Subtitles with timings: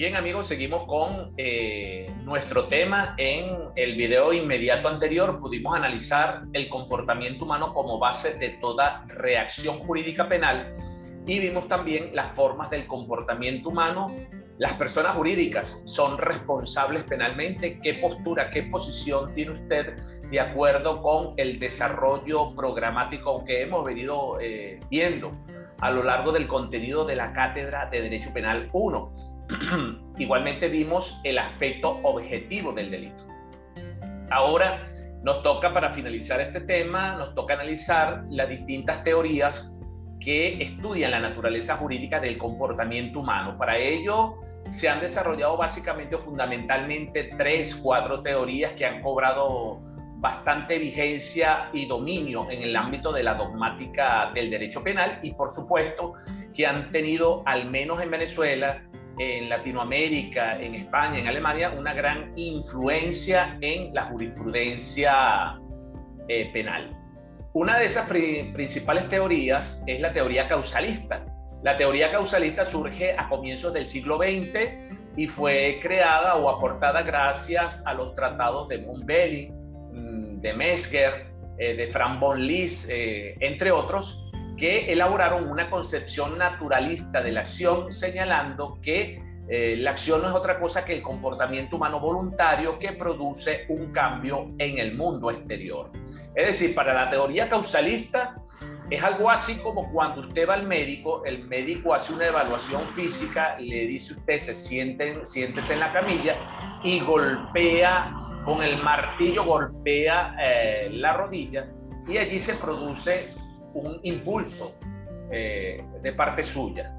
[0.00, 3.14] Bien amigos, seguimos con eh, nuestro tema.
[3.18, 9.78] En el video inmediato anterior pudimos analizar el comportamiento humano como base de toda reacción
[9.80, 10.74] jurídica penal
[11.26, 14.16] y vimos también las formas del comportamiento humano.
[14.56, 17.78] Las personas jurídicas son responsables penalmente.
[17.82, 19.96] ¿Qué postura, qué posición tiene usted
[20.30, 25.32] de acuerdo con el desarrollo programático que hemos venido eh, viendo
[25.78, 29.29] a lo largo del contenido de la Cátedra de Derecho Penal 1?
[30.18, 33.26] igualmente vimos el aspecto objetivo del delito.
[34.30, 34.86] Ahora
[35.22, 39.80] nos toca, para finalizar este tema, nos toca analizar las distintas teorías
[40.20, 43.56] que estudian la naturaleza jurídica del comportamiento humano.
[43.58, 44.36] Para ello
[44.68, 49.80] se han desarrollado básicamente o fundamentalmente tres, cuatro teorías que han cobrado
[50.20, 55.50] bastante vigencia y dominio en el ámbito de la dogmática del derecho penal y por
[55.50, 56.12] supuesto
[56.54, 58.82] que han tenido, al menos en Venezuela,
[59.20, 65.60] en Latinoamérica, en España, en Alemania, una gran influencia en la jurisprudencia
[66.26, 66.96] eh, penal.
[67.52, 71.26] Una de esas principales teorías es la teoría causalista.
[71.62, 77.82] La teoría causalista surge a comienzos del siglo XX y fue creada o aportada gracias
[77.84, 81.26] a los tratados de Montbelli, mm, de Mesger,
[81.58, 84.29] eh, de Frank von Lis, eh, entre otros,
[84.60, 90.34] que elaboraron una concepción naturalista de la acción, señalando que eh, la acción no es
[90.34, 95.90] otra cosa que el comportamiento humano voluntario que produce un cambio en el mundo exterior.
[96.34, 98.36] Es decir, para la teoría causalista,
[98.90, 103.56] es algo así como cuando usted va al médico, el médico hace una evaluación física,
[103.58, 106.34] le dice usted se siente, siéntese en la camilla
[106.84, 108.14] y golpea
[108.44, 111.66] con el martillo, golpea eh, la rodilla
[112.06, 113.39] y allí se produce
[113.74, 114.74] un impulso
[115.30, 116.96] eh, de parte suya.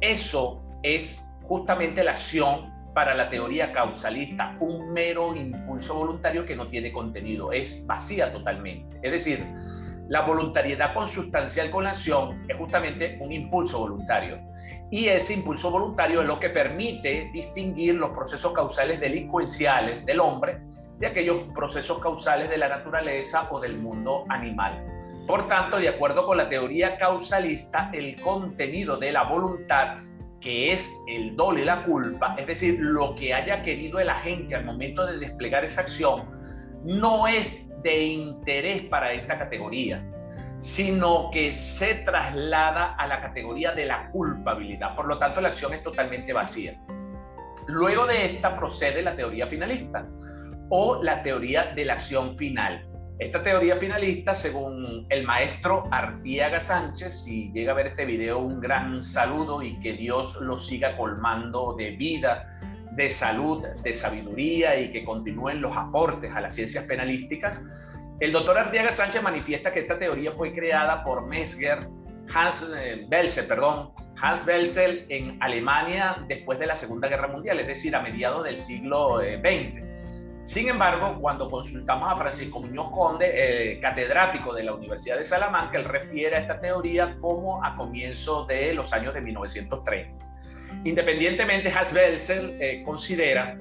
[0.00, 6.66] Eso es justamente la acción para la teoría causalista, un mero impulso voluntario que no
[6.66, 8.98] tiene contenido, es vacía totalmente.
[9.02, 9.46] Es decir,
[10.08, 14.40] la voluntariedad consustancial con la acción es justamente un impulso voluntario.
[14.90, 20.60] Y ese impulso voluntario es lo que permite distinguir los procesos causales delincuenciales del hombre
[20.98, 24.84] de aquellos procesos causales de la naturaleza o del mundo animal.
[25.28, 29.98] Por tanto, de acuerdo con la teoría causalista, el contenido de la voluntad,
[30.40, 34.64] que es el y la culpa, es decir, lo que haya querido el agente al
[34.64, 36.30] momento de desplegar esa acción,
[36.82, 40.02] no es de interés para esta categoría,
[40.60, 44.96] sino que se traslada a la categoría de la culpabilidad.
[44.96, 46.80] Por lo tanto, la acción es totalmente vacía.
[47.66, 50.06] Luego de esta procede la teoría finalista
[50.70, 52.87] o la teoría de la acción final.
[53.18, 58.60] Esta teoría finalista, según el maestro Artiaga Sánchez, si llega a ver este video, un
[58.60, 62.56] gran saludo y que Dios lo siga colmando de vida,
[62.92, 67.64] de salud, de sabiduría y que continúen los aportes a las ciencias penalísticas.
[68.20, 71.88] El doctor Artiaga Sánchez manifiesta que esta teoría fue creada por Mesger,
[72.32, 73.08] Hans eh,
[73.48, 73.90] perdón,
[74.20, 78.58] Hans Belzel en Alemania después de la Segunda Guerra Mundial, es decir, a mediados del
[78.58, 79.42] siglo XX.
[79.44, 80.07] Eh,
[80.48, 85.76] sin embargo, cuando consultamos a Francisco Muñoz Conde, eh, catedrático de la Universidad de Salamanca,
[85.76, 90.24] él refiere a esta teoría como a comienzo de los años de 1930.
[90.84, 93.58] Independientemente, Hasbelser eh, considera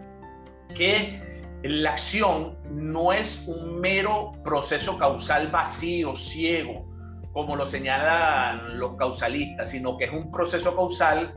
[0.73, 1.19] que
[1.61, 6.87] la acción no es un mero proceso causal vacío, ciego,
[7.33, 11.33] como lo señalan los causalistas, sino que es un proceso causal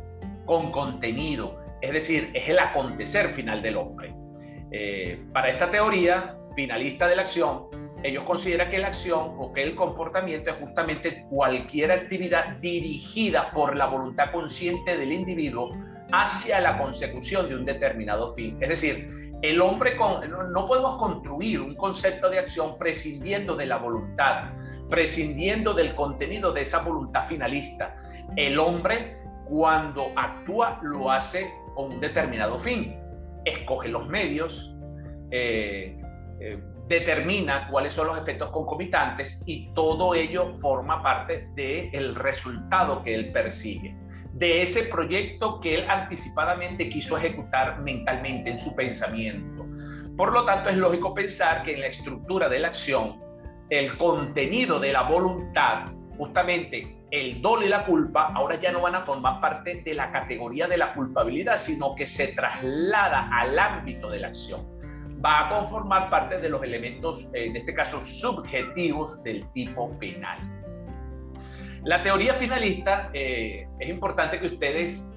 [0.47, 4.15] con contenido, es decir, es el acontecer final del hombre.
[4.73, 7.67] Eh, para esta teoría finalista de la acción,
[8.03, 13.77] ellos consideran que la acción o que el comportamiento es justamente cualquier actividad dirigida por
[13.77, 15.71] la voluntad consciente del individuo
[16.13, 18.57] hacia la consecución de un determinado fin.
[18.61, 24.51] Es decir, el hombre no podemos construir un concepto de acción prescindiendo de la voluntad,
[24.89, 27.97] prescindiendo del contenido de esa voluntad finalista.
[28.37, 33.10] El hombre cuando actúa lo hace con un determinado fin
[33.45, 34.75] escoge los medios,
[35.31, 36.01] eh,
[36.41, 43.15] eh, determina cuáles son los efectos concomitantes y todo ello forma parte del resultado que
[43.15, 43.97] él persigue,
[44.33, 49.67] de ese proyecto que él anticipadamente quiso ejecutar mentalmente en su pensamiento.
[50.17, 53.21] Por lo tanto, es lógico pensar que en la estructura de la acción,
[53.71, 58.95] el contenido de la voluntad justamente el dolo y la culpa ahora ya no van
[58.95, 64.11] a formar parte de la categoría de la culpabilidad, sino que se traslada al ámbito
[64.11, 64.61] de la acción.
[65.25, 70.39] Va a conformar parte de los elementos, en este caso, subjetivos del tipo penal.
[71.85, 75.17] La teoría finalista, eh, es importante que ustedes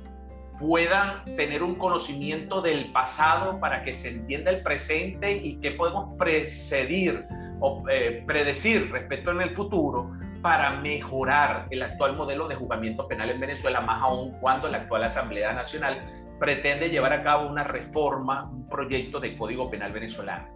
[0.57, 6.17] puedan tener un conocimiento del pasado para que se entienda el presente y qué podemos
[6.17, 7.25] precedir
[7.59, 13.29] o eh, predecir respecto en el futuro para mejorar el actual modelo de juzgamiento penal
[13.29, 16.03] en Venezuela, más aún cuando la actual Asamblea Nacional
[16.37, 20.49] pretende llevar a cabo una reforma, un proyecto de Código Penal venezolano.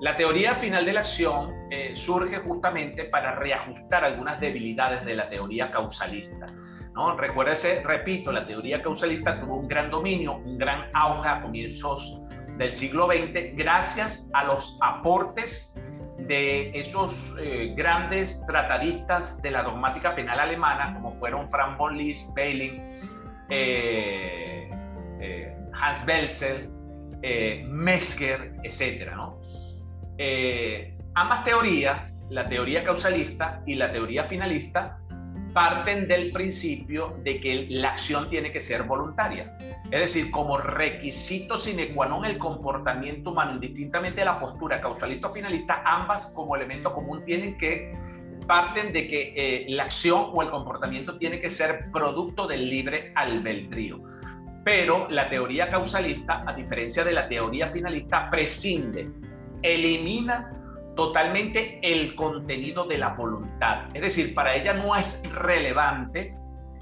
[0.00, 5.28] La teoría final de la acción eh, surge justamente para reajustar algunas debilidades de la
[5.28, 6.46] teoría causalista.
[6.94, 7.14] ¿no?
[7.14, 12.18] Recuérdese, repito, la teoría causalista tuvo un gran dominio, un gran auge a comienzos
[12.56, 15.78] del siglo XX gracias a los aportes
[16.18, 22.34] de esos eh, grandes tratadistas de la dogmática penal alemana, como fueron Frank von Liszt,
[22.34, 22.80] Beiling,
[23.48, 24.68] eh,
[25.72, 26.68] Hans Belzel,
[27.68, 29.12] Mesker, etc.
[30.18, 34.98] Eh, ambas teorías, la teoría causalista y la teoría finalista,
[35.52, 39.56] parten del principio de que la acción tiene que ser voluntaria.
[39.90, 45.28] Es decir, como requisito sine qua non el comportamiento humano, indistintamente de la postura causalista
[45.28, 47.92] o finalista, ambas como elemento común tienen que
[48.46, 53.12] parten de que eh, la acción o el comportamiento tiene que ser producto del libre
[53.14, 54.02] albedrío.
[54.64, 59.10] Pero la teoría causalista, a diferencia de la teoría finalista, prescinde
[59.62, 60.61] elimina
[60.94, 63.86] totalmente el contenido de la voluntad.
[63.94, 66.36] Es decir, para ella no es relevante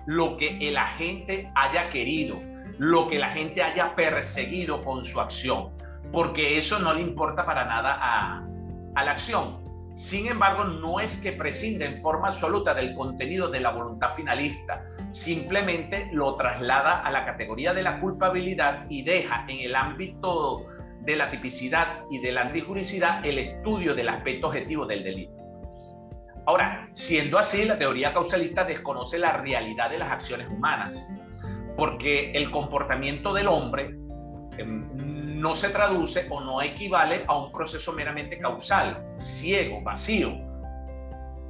[0.06, 2.38] lo que el agente haya querido,
[2.78, 5.70] lo que la gente haya perseguido con su acción,
[6.12, 9.60] porque eso no le importa para nada a, la acción.
[9.94, 14.84] Sin embargo, no es que prescinda en forma absoluta del contenido de la voluntad finalista,
[15.10, 20.66] simplemente lo traslada a la categoría de la culpabilidad y deja en el ámbito
[21.00, 25.40] de la tipicidad y de la antijuricidad el estudio del aspecto objetivo del delito.
[26.46, 31.14] Ahora, siendo así, la teoría causalista desconoce la realidad de las acciones humanas,
[31.76, 33.94] porque el comportamiento del hombre
[34.58, 40.32] em, no se traduce o no equivale a un proceso meramente causal, ciego, vacío.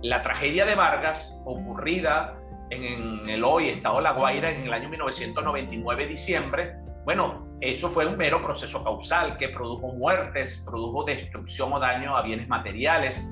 [0.03, 2.39] La tragedia de Vargas, ocurrida
[2.71, 8.17] en el hoy Estado La Guaira en el año 1999, diciembre, bueno, eso fue un
[8.17, 13.29] mero proceso causal que produjo muertes, produjo destrucción o daño a bienes materiales,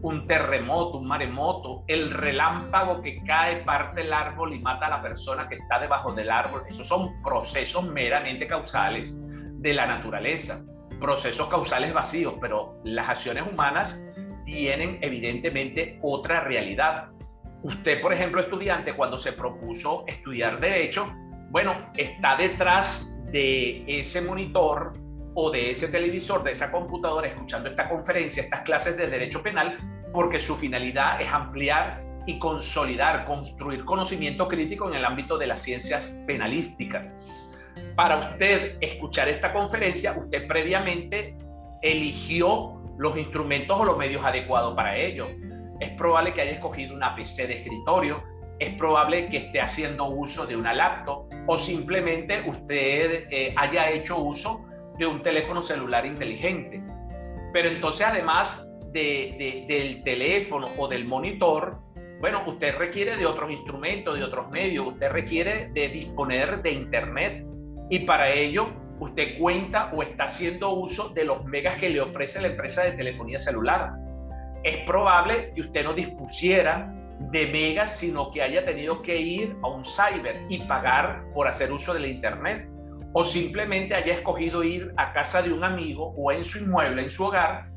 [0.00, 5.02] un terremoto, un maremoto, el relámpago que cae, parte el árbol y mata a la
[5.02, 6.62] persona que está debajo del árbol.
[6.68, 9.16] Esos son procesos meramente causales
[9.60, 10.62] de la naturaleza,
[11.00, 14.06] procesos causales vacíos, pero las acciones humanas
[14.44, 17.08] tienen evidentemente otra realidad.
[17.62, 21.10] Usted, por ejemplo, estudiante, cuando se propuso estudiar derecho,
[21.50, 24.92] bueno, está detrás de ese monitor
[25.34, 29.76] o de ese televisor, de esa computadora, escuchando esta conferencia, estas clases de derecho penal,
[30.12, 35.60] porque su finalidad es ampliar y consolidar, construir conocimiento crítico en el ámbito de las
[35.60, 37.12] ciencias penalísticas.
[37.96, 41.36] Para usted escuchar esta conferencia, usted previamente
[41.82, 45.26] eligió los instrumentos o los medios adecuados para ello.
[45.80, 48.22] Es probable que haya escogido una PC de escritorio,
[48.58, 54.18] es probable que esté haciendo uso de una laptop o simplemente usted eh, haya hecho
[54.18, 54.64] uso
[54.98, 56.82] de un teléfono celular inteligente.
[57.52, 61.78] Pero entonces además del teléfono o del monitor,
[62.20, 67.44] bueno, usted requiere de otros instrumentos, de otros medios, usted requiere de disponer de Internet
[67.90, 68.68] y para ello
[69.00, 72.92] usted cuenta o está haciendo uso de los megas que le ofrece la empresa de
[72.92, 73.92] telefonía celular.
[74.62, 77.03] Es probable que usted no dispusiera
[77.34, 81.72] de megas, sino que haya tenido que ir a un cyber y pagar por hacer
[81.72, 82.68] uso del Internet.
[83.12, 87.10] O simplemente haya escogido ir a casa de un amigo o en su inmueble, en
[87.10, 87.70] su hogar,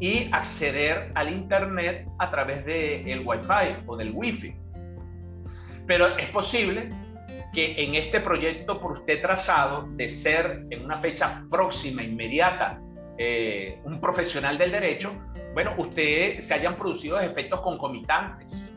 [0.00, 4.56] y acceder al Internet a través del el Wi-Fi o del Wi-Fi.
[5.86, 6.88] Pero es posible
[7.52, 12.80] que en este proyecto por usted trazado de ser en una fecha próxima, inmediata,
[13.16, 15.14] eh, un profesional del derecho,
[15.52, 18.73] bueno, usted se hayan producido efectos concomitantes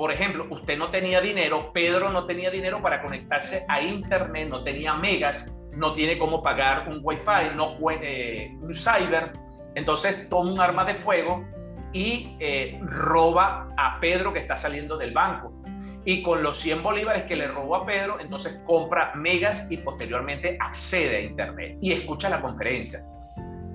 [0.00, 4.64] por ejemplo, usted no tenía dinero, Pedro no tenía dinero para conectarse a Internet, no
[4.64, 9.34] tenía megas, no tiene cómo pagar un Wi-Fi, no puede, un cyber.
[9.74, 11.44] Entonces toma un arma de fuego
[11.92, 15.52] y eh, roba a Pedro que está saliendo del banco.
[16.06, 20.56] Y con los 100 bolívares que le robó a Pedro, entonces compra megas y posteriormente
[20.60, 23.00] accede a Internet y escucha la conferencia.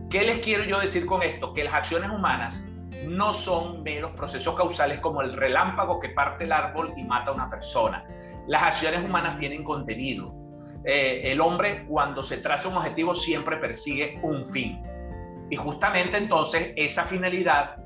[0.09, 1.53] ¿Qué les quiero yo decir con esto?
[1.53, 2.67] Que las acciones humanas
[3.07, 7.33] no son meros procesos causales como el relámpago que parte el árbol y mata a
[7.33, 8.05] una persona.
[8.47, 10.33] Las acciones humanas tienen contenido.
[10.83, 14.81] Eh, el hombre cuando se traza un objetivo siempre persigue un fin.
[15.49, 17.77] Y justamente entonces esa finalidad,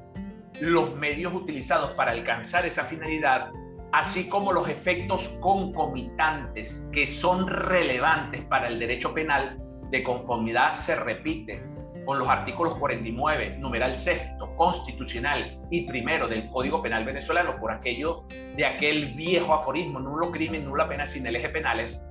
[0.61, 3.51] los medios utilizados para alcanzar esa finalidad
[3.91, 9.59] así como los efectos concomitantes que son relevantes para el derecho penal
[9.89, 11.68] de conformidad se repiten
[12.09, 18.23] con los artículos 49, numeral sexto, constitucional y primero del Código Penal venezolano, por aquello
[18.57, 22.03] de aquel viejo aforismo, nulo crimen, nula pena sin eje penales,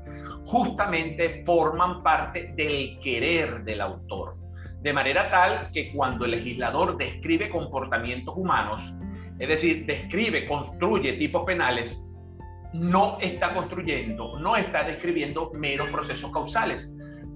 [0.45, 4.37] justamente forman parte del querer del autor.
[4.83, 8.95] De manera tal que cuando el legislador describe comportamientos humanos,
[9.41, 12.09] es decir, describe, construye tipos penales,
[12.73, 16.89] no está construyendo, no está describiendo meros procesos causales,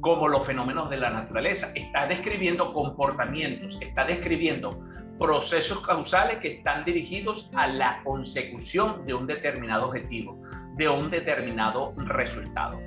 [0.02, 1.72] como los fenómenos de la naturaleza.
[1.76, 4.84] Está describiendo comportamientos, está describiendo
[5.18, 10.42] procesos causales que están dirigidos a la consecución de un determinado objetivo,
[10.74, 12.80] de un determinado resultado.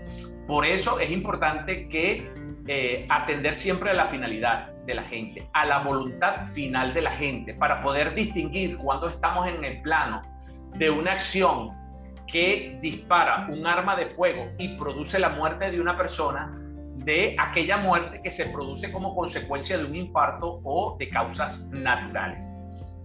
[0.46, 2.30] Por eso es importante que
[2.68, 7.12] eh, atender siempre a la finalidad de la gente, a la voluntad final de la
[7.12, 10.22] gente, para poder distinguir cuando estamos en el plano
[10.74, 11.72] de una acción
[12.28, 16.65] que dispara un arma de fuego y produce la muerte de una persona,
[16.98, 22.52] de aquella muerte que se produce como consecuencia de un infarto o de causas naturales.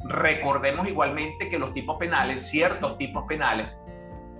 [0.05, 3.77] Recordemos igualmente que los tipos penales, ciertos tipos penales,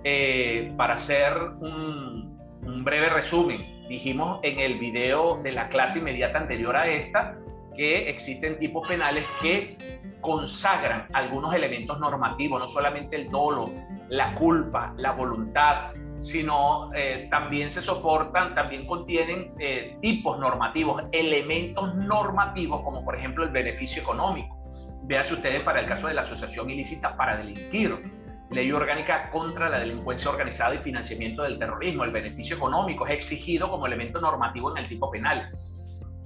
[0.03, 6.39] eh, para hacer un, un breve resumen, dijimos en el video de la clase inmediata
[6.39, 7.37] anterior a esta
[7.75, 9.77] que existen tipos penales que
[10.21, 13.71] consagran algunos elementos normativos, no solamente el dolo,
[14.09, 15.91] la culpa, la voluntad,
[16.21, 23.43] sino eh, también se soportan, también contienen eh, tipos normativos, elementos normativos, como por ejemplo
[23.43, 24.55] el beneficio económico.
[25.03, 28.03] Véanse ustedes para el caso de la asociación ilícita para delinquir,
[28.51, 32.03] ley orgánica contra la delincuencia organizada y financiamiento del terrorismo.
[32.03, 35.49] El beneficio económico es exigido como elemento normativo en el tipo penal.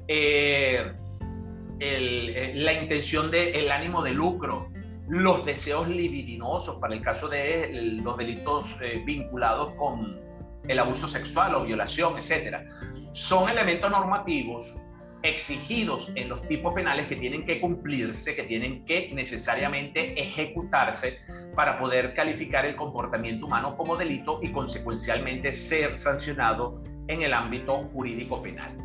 [0.10, 0.92] Eh,
[1.80, 4.70] la intención del ánimo de lucro,
[5.08, 10.20] los deseos libidinosos para el caso de los delitos eh, vinculados con
[10.68, 12.66] el abuso sexual o violación, etcétera,
[13.12, 14.82] son elementos normativos
[15.22, 21.20] exigidos en los tipos penales que tienen que cumplirse, que tienen que necesariamente ejecutarse
[21.56, 27.76] para poder calificar el comportamiento humano como delito y consecuencialmente ser sancionado en el ámbito
[27.90, 28.78] jurídico penal.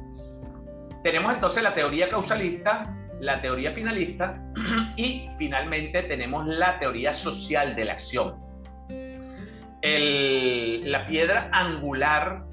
[1.03, 4.43] Tenemos entonces la teoría causalista la teoría finalista
[4.97, 8.37] y finalmente tenemos la teoría social de la acción.
[9.83, 12.45] la piedra angular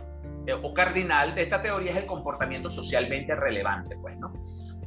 [0.45, 4.33] eh, o cardinal de esta teoría es el comportamiento socialmente relevante, pues, ¿no?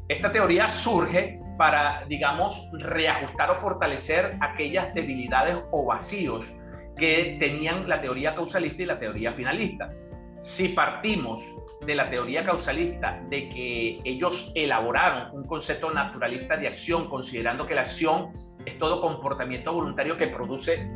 [0.08, 6.54] Esta teoría surge para, digamos, reajustar o fortalecer aquellas debilidades o vacíos
[6.96, 9.92] que tenían la teoría causalista y la teoría finalista.
[10.40, 11.42] Si partimos
[11.90, 17.74] de la teoría causalista, de que ellos elaboraron un concepto naturalista de acción, considerando que
[17.74, 18.30] la acción
[18.64, 20.88] es todo comportamiento voluntario que produce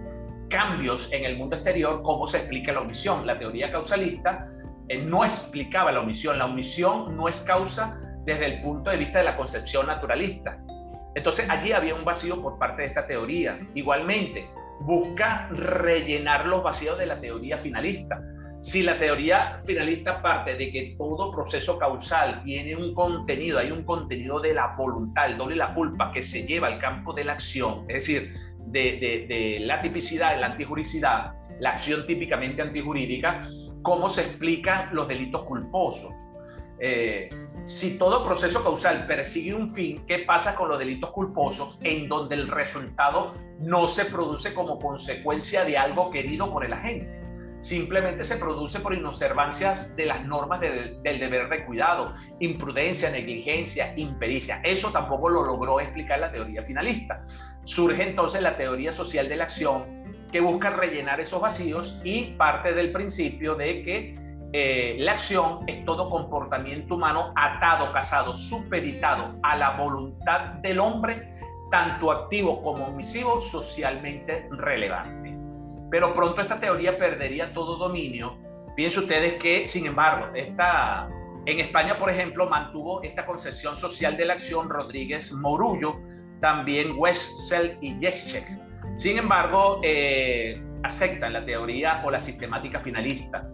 [0.48, 3.26] cambios en el mundo exterior, ¿cómo se explica la omisión?
[3.26, 4.48] La teoría causalista
[4.88, 9.18] eh, no explicaba la omisión, la omisión no es causa desde el punto de vista
[9.18, 10.62] de la concepción naturalista.
[11.16, 13.58] Entonces allí había un vacío por parte de esta teoría.
[13.74, 14.48] Igualmente,
[14.82, 18.20] busca rellenar los vacíos de la teoría finalista
[18.64, 23.84] si la teoría finalista parte de que todo proceso causal tiene un contenido, hay un
[23.84, 27.34] contenido de la voluntad, el doble la culpa que se lleva al campo de la
[27.34, 28.32] acción, es decir,
[28.64, 33.42] de, la tipicidad, de la antijuricidad, la acción típicamente antijurídica,
[33.82, 36.14] cómo se explican los delitos culposos.
[36.80, 37.28] Eh,
[37.64, 42.36] si todo proceso causal persigue un fin, ¿qué pasa con los delitos culposos en donde
[42.36, 47.23] el resultado no se produce como consecuencia de algo querido por el agente?
[47.64, 54.60] Simplemente se produce por inobservancias de las normas del deber de cuidado, imprudencia, negligencia, impericia.
[54.62, 57.22] Eso tampoco lo logró explicar la teoría finalista.
[57.64, 62.74] Surge entonces la teoría social de la acción que busca rellenar esos vacíos y parte
[62.74, 64.14] del principio de que
[64.52, 71.34] eh, la acción es todo comportamiento humano atado, casado, superitado a la voluntad del hombre,
[71.70, 75.23] tanto activo como omisivo, socialmente relevante
[75.90, 78.38] pero pronto esta teoría perdería todo dominio.
[78.76, 81.08] Fíjense ustedes que, sin embargo, esta,
[81.46, 86.00] en España, por ejemplo, mantuvo esta concepción social de la acción Rodríguez Mourullo,
[86.40, 88.44] también Westcell y Jeschek.
[88.96, 93.48] Sin embargo, eh, aceptan la teoría o la sistemática finalista.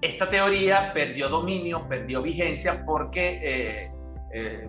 [0.00, 3.92] Esta teoría perdió dominio, perdió vigencia porque eh,
[4.32, 4.68] eh,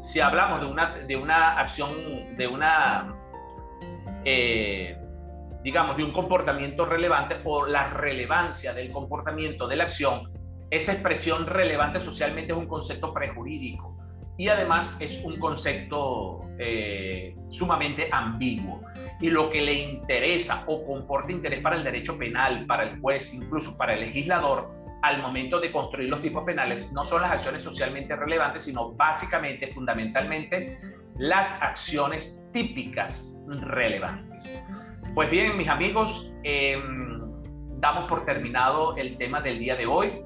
[0.00, 3.14] si hablamos de una, de una acción, de una
[5.68, 10.32] digamos, de un comportamiento relevante o la relevancia del comportamiento de la acción,
[10.70, 13.94] esa expresión relevante socialmente es un concepto prejurídico.
[14.38, 18.80] y además es un concepto eh, sumamente ambiguo.
[19.20, 23.34] Y lo que le interesa o comporta interés para el derecho penal, para el juez,
[23.34, 24.70] incluso para el legislador,
[25.02, 29.72] al momento de construir los tipos penales, no son las acciones socialmente relevantes, sino básicamente,
[29.72, 30.78] fundamentalmente,
[31.18, 34.54] las acciones típicas relevantes.
[35.18, 37.28] Pues bien, mis amigos, em,
[37.80, 40.22] damos por terminado el tema del día de hoy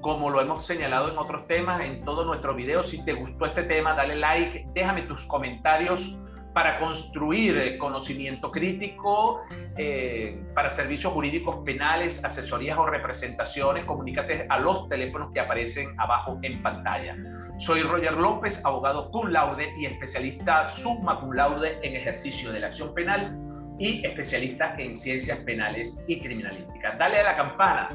[0.00, 2.88] como lo hemos señalado en otros temas, en todos nuestros videos.
[2.88, 6.18] Si te gustó este tema, dale like, déjame tus comentarios
[6.52, 9.42] para construir conocimiento crítico
[9.78, 13.84] eh, para servicios jurídicos penales, asesorías o representaciones.
[13.84, 17.16] Comunícate a los teléfonos que aparecen abajo en pantalla.
[17.58, 22.66] Soy Roger López, abogado cum laude y especialista summa cum laude en ejercicio de la
[22.66, 26.96] acción penal y especialista en ciencias penales y criminalística.
[26.98, 27.88] Dale a la campana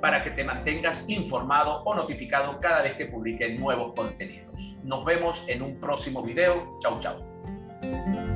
[0.00, 4.76] para que te mantengas informado o notificado cada vez que publique nuevos contenidos.
[4.84, 6.78] Nos vemos en un próximo video.
[6.80, 8.27] Chau, chau.